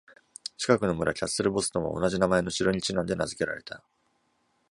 [0.57, 3.83] 近くの村、キャッスル・ボストンは同じ名前の城にちなんで名付けられた。